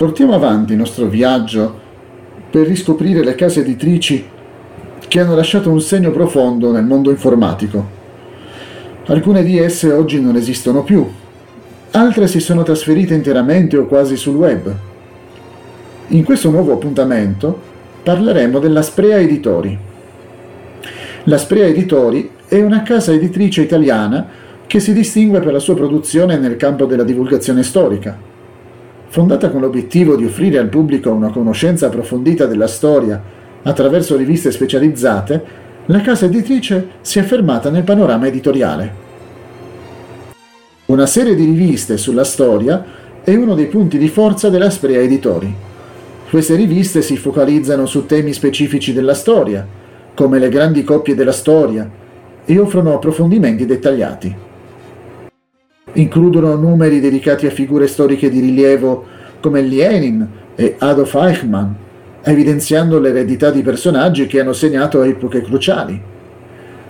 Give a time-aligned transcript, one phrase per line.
[0.00, 1.78] portiamo avanti il nostro viaggio
[2.50, 4.26] per riscoprire le case editrici
[5.06, 7.86] che hanno lasciato un segno profondo nel mondo informatico.
[9.04, 11.06] Alcune di esse oggi non esistono più,
[11.90, 14.74] altre si sono trasferite interamente o quasi sul web.
[16.06, 17.60] In questo nuovo appuntamento
[18.02, 19.78] parleremo della Sprea Editori.
[21.24, 24.26] La Sprea Editori è una casa editrice italiana
[24.66, 28.29] che si distingue per la sua produzione nel campo della divulgazione storica.
[29.12, 33.20] Fondata con l'obiettivo di offrire al pubblico una conoscenza approfondita della storia
[33.60, 35.44] attraverso riviste specializzate,
[35.86, 38.94] la casa editrice si è affermata nel panorama editoriale.
[40.86, 42.84] Una serie di riviste sulla storia
[43.24, 45.52] è uno dei punti di forza della Sprea Editori.
[46.30, 49.66] Queste riviste si focalizzano su temi specifici della storia,
[50.14, 51.90] come le grandi coppie della storia,
[52.44, 54.49] e offrono approfondimenti dettagliati.
[55.94, 59.04] Includono numeri dedicati a figure storiche di rilievo
[59.40, 61.70] come Lenin e Adolf Eichmann,
[62.22, 66.00] evidenziando l'eredità di personaggi che hanno segnato epoche cruciali.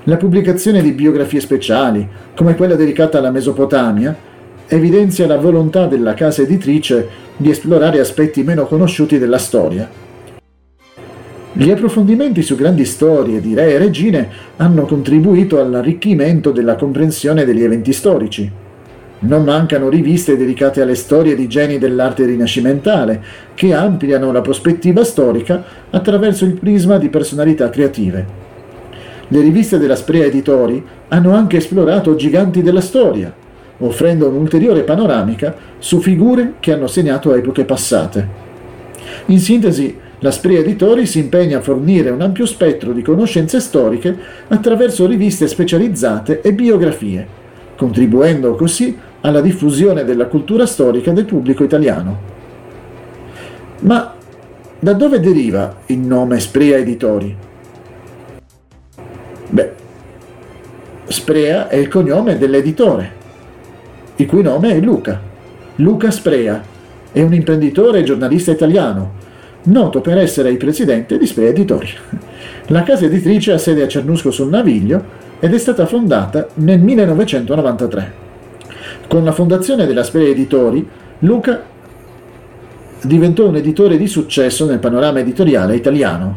[0.04, 4.16] La pubblicazione di biografie speciali, come quella dedicata alla Mesopotamia,
[4.66, 9.88] evidenzia la volontà della casa editrice di esplorare aspetti meno conosciuti della storia.
[11.52, 17.62] Gli approfondimenti su grandi storie di re e regine hanno contribuito all'arricchimento della comprensione degli
[17.62, 18.50] eventi storici.
[19.22, 25.62] Non mancano riviste dedicate alle storie di geni dell'arte rinascimentale, che ampliano la prospettiva storica
[25.90, 28.26] attraverso il prisma di personalità creative.
[29.28, 33.30] Le riviste della Sprea Editori hanno anche esplorato giganti della storia,
[33.80, 38.26] offrendo un'ulteriore panoramica su figure che hanno segnato epoche passate.
[39.26, 44.16] In sintesi, la Sprea Editori si impegna a fornire un ampio spettro di conoscenze storiche
[44.48, 47.26] attraverso riviste specializzate e biografie,
[47.76, 52.38] contribuendo così alla diffusione della cultura storica del pubblico italiano.
[53.80, 54.14] Ma
[54.78, 57.36] da dove deriva il nome Sprea Editori?
[59.48, 59.72] Beh,
[61.04, 63.12] Sprea è il cognome dell'editore,
[64.16, 65.20] il cui nome è Luca.
[65.76, 66.62] Luca Sprea
[67.12, 69.12] è un imprenditore e giornalista italiano,
[69.64, 71.88] noto per essere il presidente di Sprea Editori.
[72.68, 75.02] La casa editrice ha sede a Cernusco sul Naviglio
[75.40, 78.28] ed è stata fondata nel 1993.
[79.10, 80.88] Con la fondazione della Sprea Editori,
[81.18, 81.64] Luca
[83.02, 86.36] diventò un editore di successo nel panorama editoriale italiano.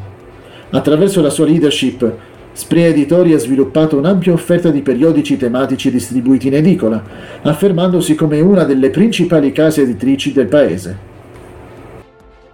[0.71, 2.11] Attraverso la sua leadership,
[2.51, 6.99] Sprea Editori ha sviluppato un'ampia offerta di periodici tematici distribuiti in edicola,
[7.43, 10.97] affermandosi come una delle principali case editrici del paese.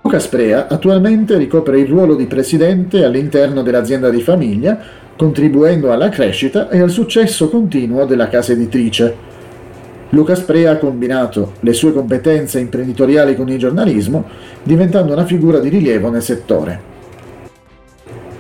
[0.01, 4.78] Luca Sprea attualmente ricopre il ruolo di presidente all'interno dell'azienda di famiglia,
[5.16, 9.29] contribuendo alla crescita e al successo continuo della casa editrice.
[10.12, 14.25] Luca Sprea ha combinato le sue competenze imprenditoriali con il giornalismo,
[14.64, 16.81] diventando una figura di rilievo nel settore.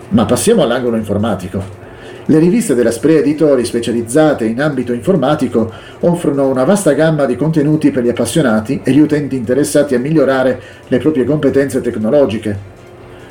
[0.09, 1.77] Ma passiamo all'angolo informatico.
[2.25, 5.71] Le riviste della Sprea Editori specializzate in ambito informatico
[6.01, 10.59] offrono una vasta gamma di contenuti per gli appassionati e gli utenti interessati a migliorare
[10.87, 12.77] le proprie competenze tecnologiche.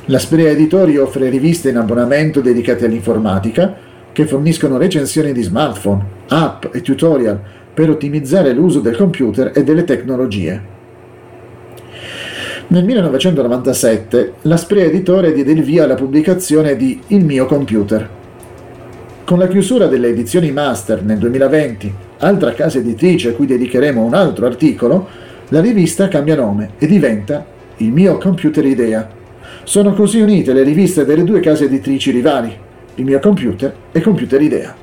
[0.05, 3.75] La Sprea Editori offre riviste in abbonamento dedicate all'informatica
[4.11, 7.39] che forniscono recensioni di smartphone, app e tutorial
[7.79, 10.61] per ottimizzare l'uso del computer e delle tecnologie.
[12.67, 18.09] Nel 1997 la Sprea Editore diede il via alla pubblicazione di Il mio computer.
[19.23, 24.13] Con la chiusura delle edizioni master nel 2020, altra casa editrice a cui dedicheremo un
[24.13, 25.07] altro articolo,
[25.47, 27.45] la rivista cambia nome e diventa
[27.77, 29.09] Il mio computer idea.
[29.63, 32.53] Sono così unite le riviste delle due case editrici rivali,
[32.95, 34.75] Il mio computer e Computer Idea.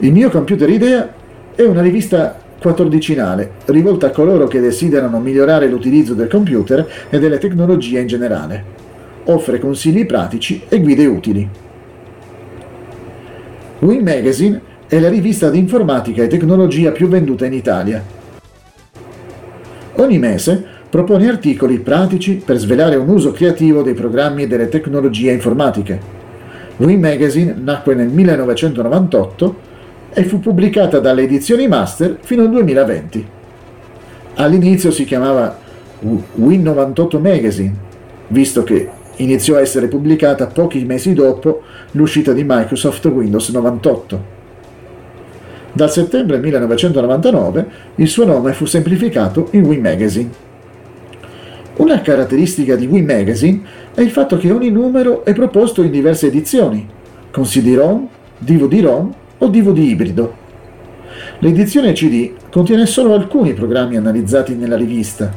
[0.00, 1.15] Il mio computer idea
[1.56, 7.38] è una rivista quattordicinale, rivolta a coloro che desiderano migliorare l'utilizzo del computer e delle
[7.38, 8.64] tecnologie in generale.
[9.24, 11.48] Offre consigli pratici e guide utili.
[13.78, 18.02] Win Magazine è la rivista di informatica e tecnologia più venduta in Italia.
[19.94, 25.32] Ogni mese propone articoli pratici per svelare un uso creativo dei programmi e delle tecnologie
[25.32, 25.98] informatiche.
[26.76, 29.74] Win Magazine nacque nel 1998
[30.18, 33.26] e fu pubblicata dalle edizioni Master fino al 2020.
[34.36, 35.58] All'inizio si chiamava
[36.40, 37.74] Win98 Magazine,
[38.28, 41.60] visto che iniziò a essere pubblicata pochi mesi dopo
[41.90, 44.24] l'uscita di Microsoft Windows 98.
[45.72, 47.66] Dal settembre 1999
[47.96, 50.30] il suo nome fu semplificato in Win Magazine.
[51.76, 53.60] Una caratteristica di Win Magazine
[53.92, 56.88] è il fatto che ogni numero è proposto in diverse edizioni,
[57.30, 58.08] con CD-ROM,
[58.38, 60.44] DVD-ROM o DVD ibrido.
[61.40, 65.30] L'edizione CD contiene solo alcuni programmi analizzati nella rivista.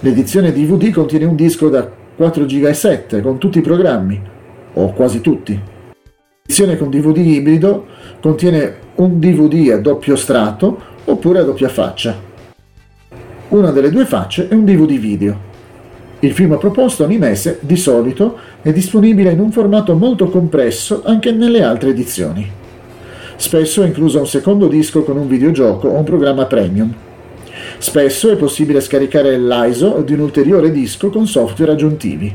[0.00, 4.20] L'edizione DVD contiene un disco da 4 GB con tutti i programmi,
[4.74, 5.58] o quasi tutti.
[6.46, 7.86] L'edizione con DVD ibrido
[8.20, 12.32] contiene un DVD a doppio strato oppure a doppia faccia.
[13.48, 15.52] Una delle due facce è un DVD video.
[16.20, 21.32] Il film proposto ogni mese, di solito, è disponibile in un formato molto compresso anche
[21.32, 22.62] nelle altre edizioni.
[23.36, 26.92] Spesso è incluso un secondo disco con un videogioco o un programma premium.
[27.78, 32.32] Spesso è possibile scaricare l'ISO di un ulteriore disco con software aggiuntivi.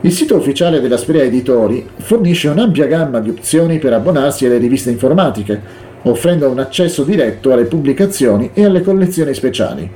[0.00, 4.90] Il sito ufficiale della Sprea Editori fornisce un'ampia gamma di opzioni per abbonarsi alle riviste
[4.90, 5.58] informatiche,
[6.02, 9.88] offrendo un accesso diretto alle pubblicazioni e alle collezioni speciali.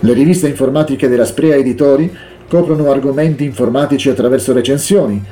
[0.00, 2.12] Le riviste informatiche della Sprea Editori
[2.48, 5.22] coprono argomenti informatici attraverso recensioni,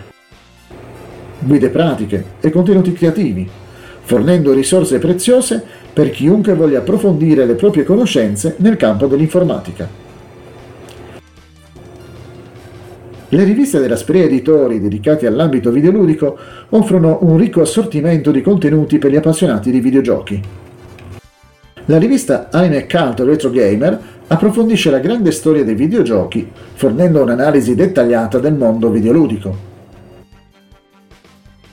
[1.41, 3.49] guide pratiche e contenuti creativi,
[4.03, 9.89] fornendo risorse preziose per chiunque voglia approfondire le proprie conoscenze nel campo dell'informatica.
[13.33, 16.37] Le riviste della Sprea Editori dedicate all'ambito videoludico
[16.71, 20.43] offrono un ricco assortimento di contenuti per gli appassionati di videogiochi.
[21.85, 28.39] La rivista Eine Cult Retro Gamer approfondisce la grande storia dei videogiochi, fornendo un'analisi dettagliata
[28.39, 29.70] del mondo videoludico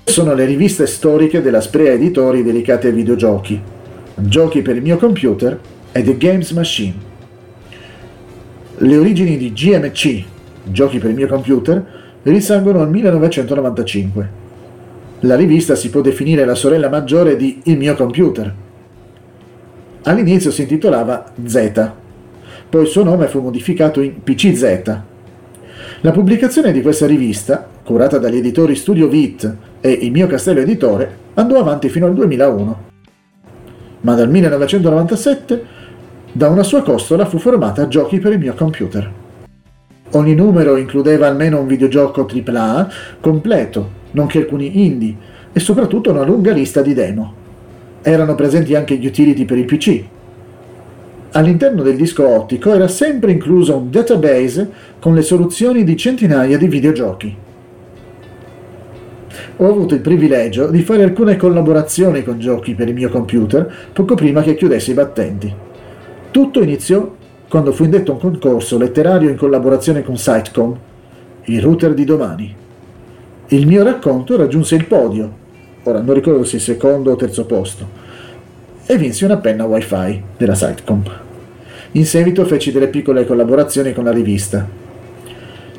[0.08, 3.62] sono le riviste storiche della Sprea Editori dedicate ai videogiochi,
[4.16, 5.60] Giochi per il mio computer
[5.92, 6.94] e The Games Machine.
[8.78, 10.24] Le origini di GMC,
[10.64, 11.86] Giochi per il mio computer,
[12.24, 14.30] risalgono al 1995.
[15.20, 18.54] La rivista si può definire la sorella maggiore di Il mio computer.
[20.04, 21.92] All'inizio si intitolava Z,
[22.70, 25.00] poi il suo nome fu modificato in PCZ.
[26.02, 31.26] La pubblicazione di questa rivista, curata dagli editori Studio Vit e Il mio castello editore,
[31.36, 32.88] andò avanti fino al 2001
[34.02, 35.76] ma dal 1997
[36.32, 39.12] da una sua costola fu formata Giochi per il mio computer.
[40.12, 45.16] Ogni numero includeva almeno un videogioco AAA completo, nonché alcuni indie
[45.52, 47.46] e soprattutto una lunga lista di demo.
[48.02, 50.04] Erano presenti anche gli utility per il PC.
[51.32, 54.70] All'interno del disco ottico era sempre incluso un database
[55.00, 57.46] con le soluzioni di centinaia di videogiochi
[59.60, 64.14] ho avuto il privilegio di fare alcune collaborazioni con giochi per il mio computer poco
[64.14, 65.54] prima che chiudesse i battenti.
[66.30, 67.16] Tutto iniziò
[67.50, 70.78] quando fu indetto un concorso letterario in collaborazione con Sitecom,
[71.46, 72.56] il router di domani.
[73.48, 75.32] Il mio racconto raggiunse il podio,
[75.84, 77.88] ora non ricordo se secondo o terzo posto,
[78.86, 81.04] e vinsi una penna wifi della Sitecom.
[81.94, 84.68] In seguito feci delle piccole collaborazioni con la rivista,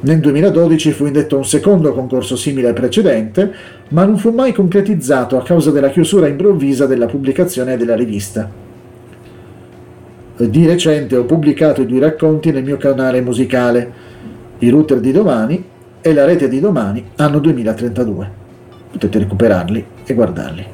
[0.01, 3.53] nel 2012 fu indetto un secondo concorso simile al precedente,
[3.89, 8.49] ma non fu mai concretizzato a causa della chiusura improvvisa della pubblicazione della rivista.
[10.37, 13.93] Di recente ho pubblicato i due racconti nel mio canale musicale,
[14.59, 15.65] I router di domani
[16.01, 18.31] e La rete di domani, anno 2032.
[18.93, 20.67] Potete recuperarli e guardarli.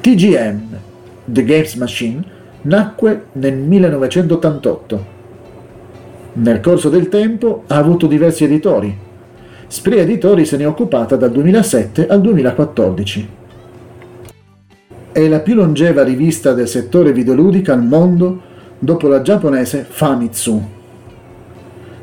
[0.00, 0.60] TGM,
[1.24, 2.22] The Games Machine,
[2.62, 5.14] nacque nel 1988
[6.36, 8.94] nel corso del tempo ha avuto diversi editori.
[9.68, 13.28] Spree Editori se ne è occupata dal 2007 al 2014.
[15.12, 18.40] È la più longeva rivista del settore videoludica al mondo
[18.78, 20.62] dopo la giapponese Famitsu.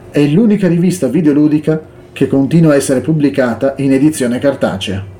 [0.09, 5.11] È l'unica rivista videoludica che continua a essere pubblicata in edizione cartacea.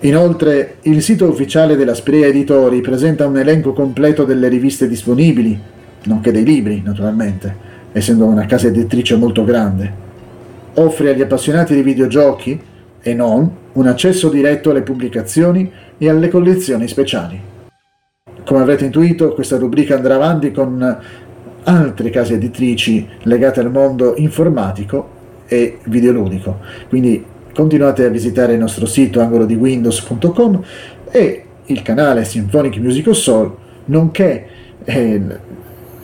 [0.00, 5.58] Inoltre, il sito ufficiale della Sprea Editori presenta un elenco completo delle riviste disponibili,
[6.06, 7.54] nonché dei libri, naturalmente,
[7.92, 10.04] essendo una casa editrice molto grande.
[10.74, 12.60] Offre agli appassionati di videogiochi,
[13.06, 17.40] e non, un accesso diretto alle pubblicazioni e alle collezioni speciali.
[18.44, 20.98] Come avrete intuito, questa rubrica andrà avanti con
[21.62, 25.08] altre case editrici legate al mondo informatico
[25.46, 26.58] e videoludico.
[26.88, 30.64] Quindi continuate a visitare il nostro sito angolodiwindows.com
[31.12, 34.46] e il canale Symphonic Musical Soul, nonché
[34.84, 35.22] eh,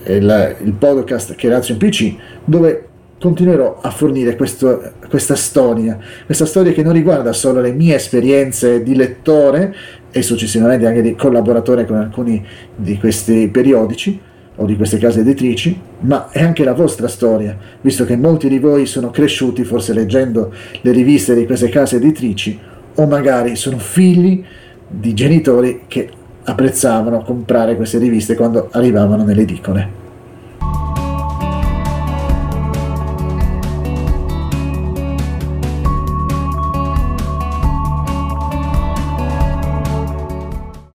[0.07, 2.87] il, il podcast che Razio PC, dove
[3.23, 8.83] continuerò a fornire questo, questa storia, questa storia che non riguarda solo le mie esperienze
[8.83, 9.75] di lettore
[10.11, 12.45] e successivamente anche di collaboratore con alcuni
[12.75, 14.19] di questi periodici
[14.57, 18.59] o di queste case editrici, ma è anche la vostra storia, visto che molti di
[18.59, 22.59] voi sono cresciuti forse leggendo le riviste di queste case editrici
[22.95, 24.45] o magari sono figli
[24.89, 26.11] di genitori che
[26.45, 30.02] apprezzavano comprare queste riviste quando arrivavano nelle edicole.